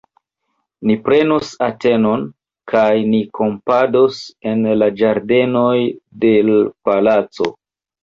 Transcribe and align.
Ni 0.91 0.95
prenos 1.07 1.51
Atenon, 1.65 2.23
kaj 2.73 2.87
ni 3.13 3.21
kampados 3.41 4.25
en 4.55 4.69
la 4.83 4.91
ĝardenoj 5.05 5.79
de 6.27 6.37
l' 6.53 6.61
Palaco! 6.89 7.53